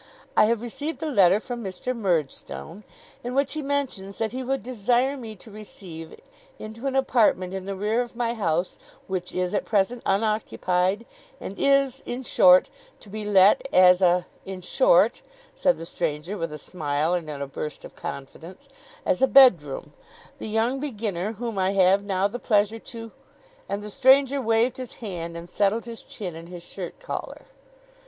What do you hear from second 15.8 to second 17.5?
stranger, with a smile and in a